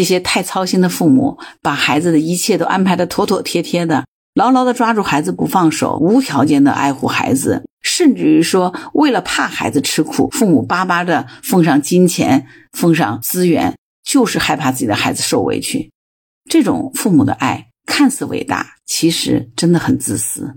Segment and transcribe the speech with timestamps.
[0.00, 15.90] 这些太操心的父母，把孩子的一切都安排的妥妥帖帖的，牢牢的抓住孩子不放手，无条件的爱护孩子，甚至于说，为了怕孩子吃苦，父母巴巴的奉上金钱，奉上资源，就是害怕自己的孩子受委屈。
[16.48, 20.54] 这种父母的爱看似伟大，其实真的很自私。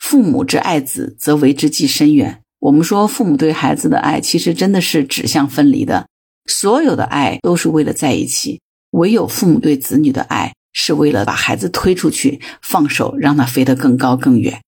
[0.00, 2.40] 父母之爱子，则为之计深远。
[2.58, 6.08] 我们说，父母对孩子的爱，其实真的是指向分离的。
[6.48, 8.60] 所有的爱都是为了在一起，
[8.90, 14.62] 唯有父母对子女的爱，是为了把孩子推出去，放手让他飞得更高更远。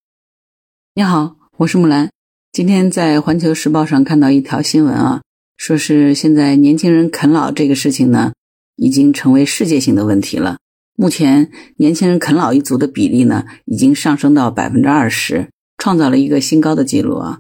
[0.95, 2.11] 你好，我是木兰。
[2.53, 5.23] 今天在《环球时报》上看到一条新闻啊，
[5.57, 8.33] 说是现在年轻人啃老这个事情呢，
[8.77, 10.59] 已经成为世界性的问题了。
[10.97, 17.39] 目前，年轻人啃老一族的比例呢，已经上升到百分之二十，创造了一个新高的记录啊！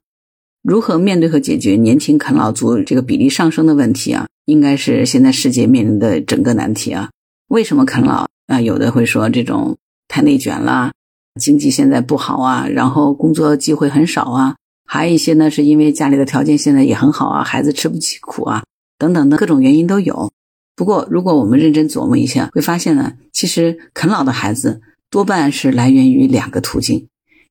[0.62, 4.26] 如何面对和解决年轻啃老族这个比例上升的问题啊？
[4.44, 7.10] 应该是现在世界面临的整个难题啊！
[7.48, 8.60] 为什么啃老啊？
[8.60, 9.78] 有的会说这种
[10.08, 10.92] 太内卷啦，
[11.40, 18.64] 经济现在不好啊，然后工作机会很少啊，还有一些呢，是因为家里的条件现在也很好啊，孩子吃不起苦啊，
[18.98, 20.30] 等等的各种原因都有。
[20.76, 27.06] 不过，如果我们认真琢磨一下，会发现呢，其实啃老的孩子多半是来源于两个途径，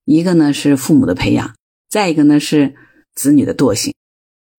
[0.05, 1.55] 一个呢是父母的培养，
[1.89, 2.75] 再一个呢是
[3.20, 3.94] 子女的惰性。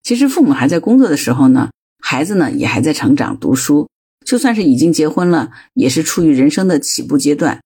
[0.03, 3.89] 其实父母还在工作的时候呢，孩子呢也还在成长读书，
[4.27, 7.62] 就算是已经结婚了，也是处于人生的起步阶段。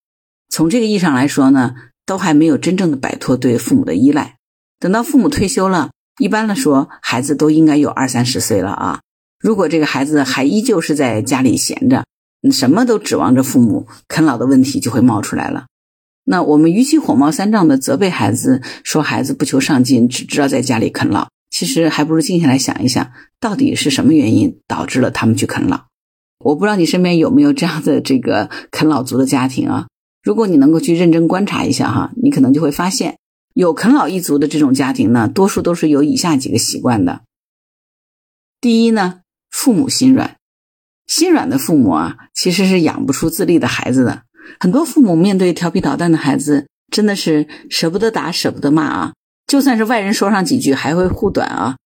[0.49, 1.75] 从这个意义上来说呢，
[2.07, 4.37] 都还没有真正的摆脱对父母的依赖。
[4.79, 9.01] 等到父母退休了，一般来说，孩子都应该有二三十岁了啊。
[9.41, 12.05] 如果这个孩子还依旧是在家里闲着，
[12.53, 15.67] 什么都指望着父母，啃老的问题就会冒出来了。
[16.25, 25.87] 那我们与其火冒三丈的责备孩子，说孩子不求上进，只知道在家里啃老，其实还不如静下来想一想，到底是什么原因导致了他们去啃老。
[26.39, 29.87] 我不知道你身边有没有这样的这个啃老族的家庭啊？
[30.23, 33.19] 如果你能够去认真观察一下哈，你可能就会发现，
[33.55, 37.23] 有啃老一族的这种家庭呢，多数都是有以下几个习惯的。
[38.61, 39.21] 第一呢。
[39.57, 40.37] 父母心软，
[41.07, 44.25] 心软的父母啊，其实是养不出自立的孩子的。
[44.61, 49.13] 很多父母面对调皮捣蛋的孩子，真的是舍不得打，舍不得骂啊。
[49.47, 51.77] 就算是外人说上几句，还会护短啊。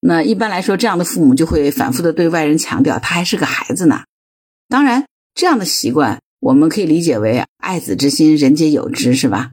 [0.00, 4.02] 那一般来说，这样的父母就会反复的对外人强调，他还是个孩子呢。
[4.68, 9.50] 当然，这样的习惯我们可以理解为爱子之心，人皆有之，是吧？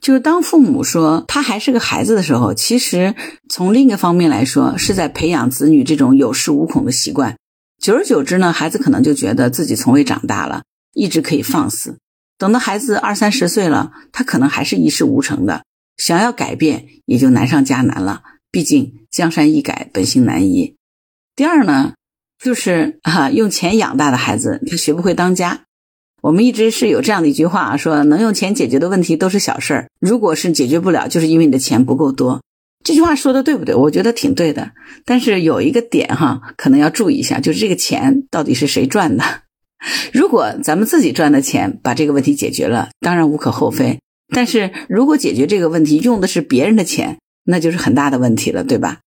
[0.00, 3.14] 就是当父母说他还是个孩子的时候，其实
[3.48, 7.36] 从另一个方面来说，是在培养子女这种有恃无恐的习惯。
[7.80, 10.62] 久而久之呢，孩子可能就觉得自己从未长大了，
[10.96, 11.98] 一直可以放肆。
[12.38, 15.62] 等到孩子二三十岁了，他可能还是一事无成的，
[15.96, 18.22] 想要改变也就难上加难了。
[18.50, 20.74] 毕竟江山易改，本性难移。
[21.34, 21.94] 第二呢，
[22.42, 25.62] 就是哈用钱养大的孩子，他学不会当家。
[26.22, 32.42] 我们一直是有这样的一句话，说能用钱解决的问题都是小事儿，如果是解决不了，就是因为你的钱不够多。
[32.84, 33.74] 这句话说的对不对？
[33.74, 34.72] 我觉得挺对的。
[35.04, 39.24] 但是有一个点哈，可能要注意一下，就是这个钱到底是谁赚的？
[40.12, 44.00] 如果咱们自己赚的钱把这个问题解决了，当然无可厚非。
[44.34, 49.00] 但是如果解决这个问题用的是别人的钱，那就是很大的问题了，对吧？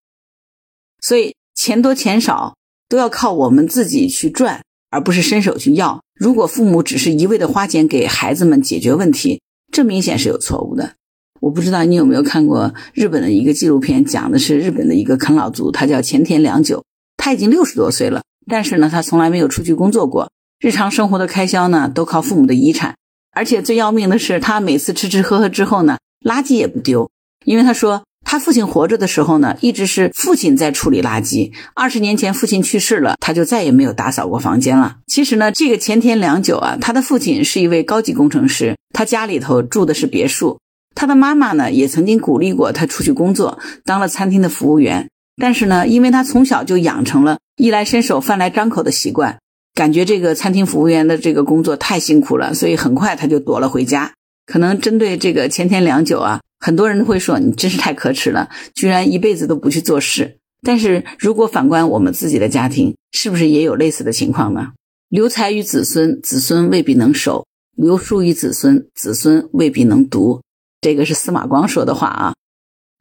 [1.01, 2.55] 所以钱多钱少
[2.87, 4.61] 都要靠我们自己去赚。
[4.91, 6.01] 而不是伸手去要。
[6.15, 9.39] 如果父母只是一味的花钱给孩子们解决问题，
[9.71, 10.95] 这明显是有错误的。
[11.39, 16.83] 我不知道你有没有看过日本的一个纪录片，讲的是日本的一个啃老族，他叫前田良久，
[17.17, 22.95] 他已经六十多岁了，但是呢，他从来没有出去工作过，日常生活的开销呢都靠父母的遗产，
[23.31, 27.09] 而且最要命的是，他每次吃吃喝喝之后呢，垃圾也不丢，
[27.45, 28.03] 因为他说。
[28.25, 31.51] 他父亲活着的时候呢，一直是父亲在处理垃圾。
[31.73, 34.97] 二十年前父亲去世了，他就再也没有打扫过房间了。
[35.07, 40.59] 其实呢，这个前田良久啊，他的父亲是一位高级工程师，他家里头住的是别墅。
[40.93, 45.09] 他的妈妈呢，也曾经鼓励过他出去工作，当了餐厅的服务员。
[45.41, 49.39] 但是呢，因为他从小就养成了衣来伸手、饭来张口的习惯，
[49.79, 54.11] 感觉这个餐厅服务员的这个工作太辛苦了，所以很快他就躲了回家。
[54.45, 56.41] 可能针对这个前田良久啊。
[56.59, 60.35] 很多人会说你真是太可耻了，居然一辈子都不去做事。
[60.63, 64.73] 但是如果反观我们自己的家庭，是不是也有类似的情况呢？
[65.07, 67.45] 留财于子孙，子孙未必能守；
[67.77, 70.41] 留书于子孙，子孙未必能读。
[70.81, 72.33] 这个是司马光说的话啊。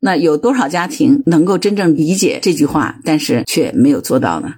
[0.01, 4.55] 那有多少家庭能够真正理解这句话，但是却没有做到呢？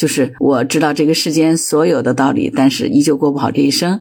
[0.00, 4.00] 就是我知道这个世间所有的道理，但是依旧过不好这一生。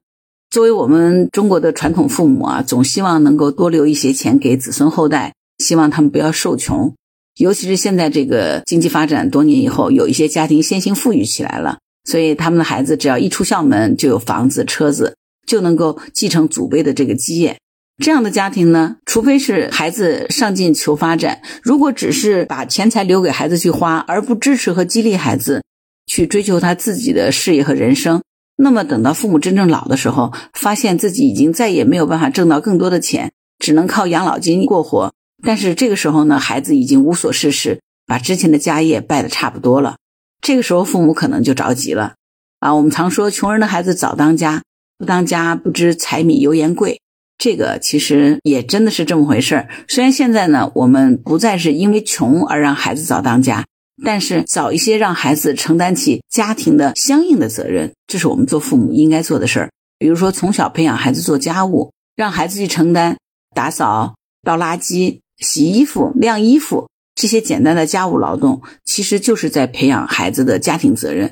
[0.50, 6.96] 作为我们中国的传统父母啊，总希望能够多留一些钱给子孙后代，希望他们不要受穷。
[7.38, 17.58] 尤其是现在这个经济发展多年以后，有一些家庭先行富裕起来了，所以他们的孩子只要一出校门就有房子、车子，就能够继承祖辈的这个基业。
[18.02, 25.62] 这样的家庭呢，除非是孩子上进求发展，如果只是把钱财留给孩子去花，而不支持和激励孩子
[26.10, 28.24] 去追求他自己的事业和人生，
[28.58, 35.14] 那么等到父母真正老的时候，发现自己已经再也没有办法挣到更多的钱，只能靠养老金过活。
[35.44, 39.98] 但是这个时候呢，孩子已经无所事事，把之前的家业败得差不多了。
[40.42, 42.16] 这个时候，父母可能就着急了
[42.60, 42.74] 啊！
[42.74, 44.64] 我们常说，穷人的孩子早当家，
[44.98, 47.00] 不当家不知柴米油盐贵。
[47.38, 49.70] 这个其实也真的是这么回事儿。
[49.88, 53.66] 虽然现在呢，我们不再是因为穷而让孩子早当家，
[54.04, 59.70] 但是早一些让孩子承担起家庭的相应的责任，这是我们做父母应该做的事儿。
[59.98, 63.18] 比如说，从小培养孩子做家务，让孩子去承担
[63.54, 71.32] 打扫、倒垃圾、洗衣服、晾衣服这些简单的家务劳动，其实就是在培养孩子的家庭责任。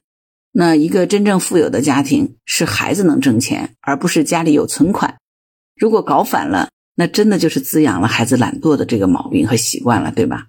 [0.52, 5.16] 那一个真正富有的家庭，是孩子能挣钱，而不是家里有存款。
[5.76, 10.48] 如果搞反了，那真的就是滋养了孩子懒惰的这个毛病和习惯了，对吧？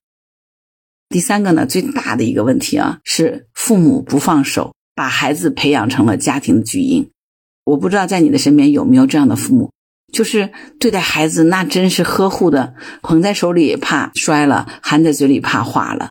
[1.08, 7.10] 第三个呢，最大的一个问题啊，是父母不放手，把孩子培养成了家庭的巨婴。
[7.64, 9.72] 我不知道在你的身边有没有这样的父母，
[10.12, 16.10] 就是对待孩子那真是呵护的，捧在手里怕摔了，含在嘴里怕化了，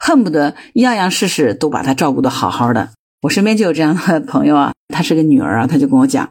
[0.00, 2.90] 恨不得样样事事都把他照顾的好好的。
[3.20, 6.30] 我身边就有这样的朋友啊，她是个女儿啊，她就跟我讲。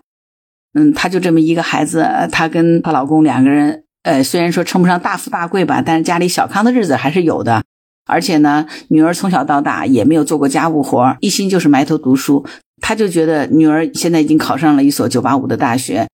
[0.74, 7.64] 嗯，她就这么一个孩子，她跟她老公两个人，呃，虽然说称不上大富大贵吧，但是家里小康的日子还是有的。
[8.08, 12.46] 而且呢，女儿从小到大也没有做过家务活，一心就是埋头读书。
[12.82, 16.08] 他就觉得女儿现在已经考上了一所九八五的大学，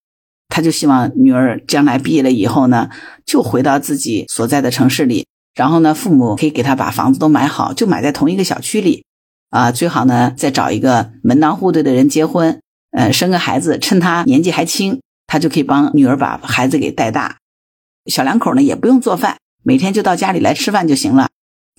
[0.50, 2.90] 他就希望女儿将来毕业了以后呢，
[3.26, 9.06] 就回到自己所在的城市里，然后呢，父母可以给他把房子都买好，就买在同一个小区里，
[9.50, 12.60] 啊，最好呢再找一个门当户对的人结婚。
[12.92, 17.38] 呃，生个孩子，趁他年纪还轻，他就可以帮女儿把孩子给带大。
[18.06, 21.28] 小两口呢也不用做饭，每天就到家里来吃饭就行了。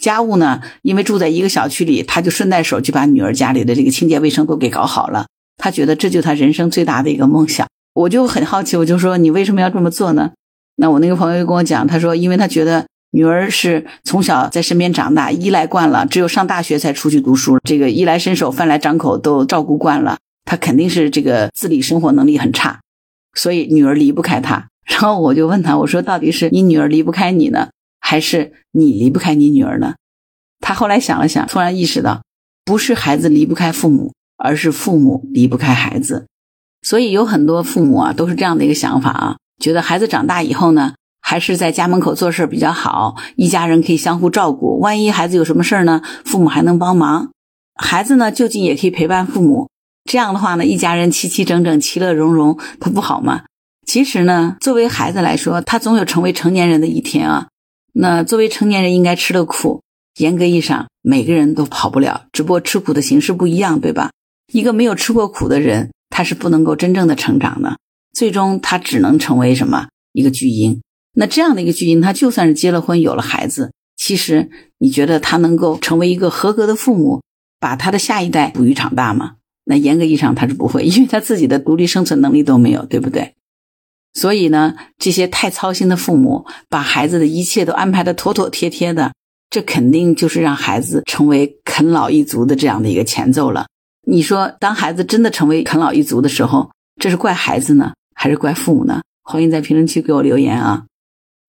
[0.00, 5.26] 家务呢，因为住在一个小区里，他就顺带手就把女儿家里的这个清洁卫生都给搞好了。
[5.56, 7.66] 他觉得这就他人生最大的一个梦想。
[7.94, 10.32] 我就很好奇，我就说你为什么要这么做呢？
[10.76, 20.18] 那我那个朋友就跟我讲，他说因为他觉得女儿是从小在身边长大，依赖惯了，只有上大学才出去读书，这个衣来伸手、饭来张口都照顾惯了。
[20.44, 22.80] 他肯定是这个自理生活能力很差，
[23.34, 24.66] 所以女儿离不开他。
[24.84, 27.68] 然后我就问他，我说到底是你女儿离不开你呢，
[28.06, 29.94] 还是你离不开你女儿呢？
[30.60, 32.22] 他后来想了想，突然意识到，
[32.62, 36.26] 不是孩子离不开父母，而是父母离不开孩子。
[36.82, 40.92] 所以有很多父母啊，都是这样的一个想法啊，觉得孩子长大以后呢，
[41.22, 44.78] 还是在家门口做事比较好，一家人可以相互照顾。
[44.80, 47.30] 万一孩子有什么事儿呢，父母还能帮忙，
[47.74, 49.70] 孩子呢就近也可以陪伴父母。
[50.04, 53.44] 这样的话呢，一家人齐齐整整、其乐融融，他不好吗？
[53.86, 57.48] 其实呢，作为孩子来说，他总有成为成年人的一天啊。
[57.96, 59.82] 那作为成年人，应该吃的苦，
[60.18, 64.10] 严格意义上，每个人都跑不了，只不过吃苦的形式不一样，对吧？
[64.52, 67.78] 一个没有吃过苦的人，他是不能够真正的成长的，
[68.12, 69.86] 最终他只能成为什么？
[70.12, 70.82] 一个巨婴。
[71.14, 77.22] 那这样的一个巨婴，他就算是结了婚、有了孩子，其实你觉得他能够成为一个合格的父母，
[77.60, 79.36] 把他的下一代哺育长大吗？
[79.64, 83.34] 那严格意义上他是不会，因为他自己的独立生存能力都没有，对不对？
[84.14, 89.12] 所以呢，这些太操心的父母，把孩子的一切都安排的妥妥帖帖的，
[89.50, 93.66] 这肯定就是让孩子成为啃老一族的这样的一个前奏了。
[94.06, 99.02] 你说，当孩子真的成为啃老一族的时候，这是怪孩子呢，还是怪父母呢？
[99.22, 100.84] 欢迎在评论区给我留言啊！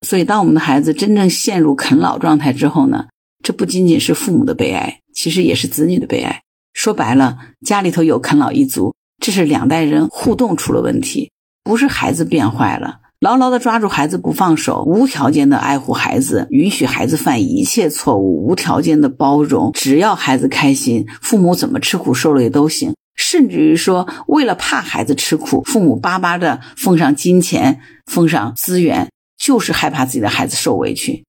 [0.08, 3.08] 所以，当我们的孩子真正陷入啃老状态之后呢，
[3.44, 6.42] 这不仅仅是父母的悲哀，其实也是子女的悲哀。
[6.74, 11.32] 说白了，家里头有啃老一族，这是两代人互动出了问题，
[11.66, 13.02] 不是孩子变坏了。
[13.20, 22.94] 牢牢的抓住孩子不放手，无条件的爱护孩子，允许孩子犯一切错误，无条件的包容，只要孩子开心，父母怎么吃苦受累都行。
[23.16, 31.26] 甚至于说，为了怕孩子吃苦，父母巴巴的奉上金钱，奉上资源，就是害怕自己的孩子受委屈。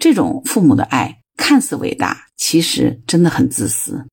[0.00, 4.06] 这种父母的爱看似伟大，其实真的很自私。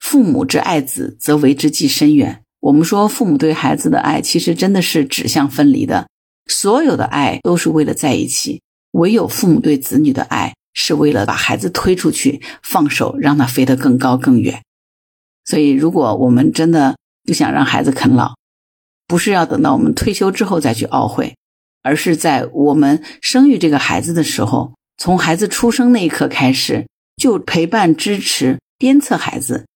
[0.00, 2.42] 父母之爱子，则为之计深远。
[2.60, 6.08] 我们说，父母对孩子的爱，其实真的是指向分离的。
[6.46, 8.62] 所有的爱都是为了在一起，
[8.92, 14.62] 唯有父母对子女的爱，是为了把孩子推出去，放手让他飞得更高更远。
[15.44, 18.34] 所以，如果我们真的不想让孩子啃老，
[19.06, 21.34] 不是要等到我们退休之后再去懊悔，
[21.82, 26.86] 而是在我们生育这个孩子的时候，从孩子出生那一刻开始，
[27.16, 29.66] 就陪伴、支持、鞭策孩子。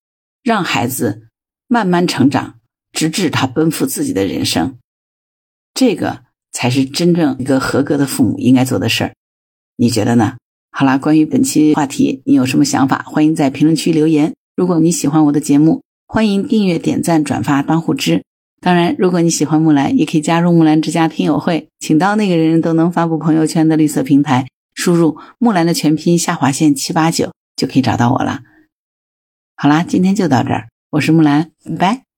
[0.45, 1.29] 让孩子
[1.69, 2.57] 慢慢成长，
[2.95, 4.79] 直至他奔赴自己的人生。
[5.75, 6.21] 这个
[6.53, 9.13] 才是真正一个合格的父母应该做的事儿。
[9.77, 10.37] 你觉得呢？
[10.71, 13.05] 好啦，关于本期话题，你有什么想法？
[13.07, 14.33] 欢迎在评论区留言。
[14.57, 18.23] 如果你喜欢我的节目，欢迎订阅、点赞、转发、当护知。
[18.61, 28.41] 当然，如果你喜欢木兰，也可以加入木兰之家听友会，请到那个人人都能发布朋友圈的绿色平台，输入木兰的全拼下划线七八九，就可以找到我了。
[29.57, 32.14] 好啦，今天就到这儿，我是木兰，拜拜。